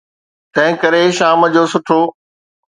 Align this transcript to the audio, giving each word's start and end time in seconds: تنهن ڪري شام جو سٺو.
تنهن 0.53 0.73
ڪري 0.81 1.01
شام 1.17 1.39
جو 1.53 1.63
سٺو. 1.73 2.01